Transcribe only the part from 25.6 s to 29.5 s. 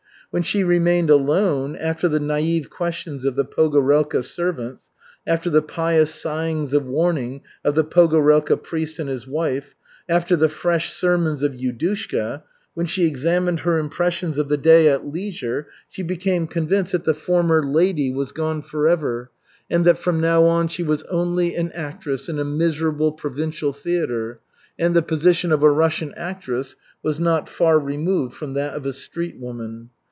a Russian actress was not far removed from that of a street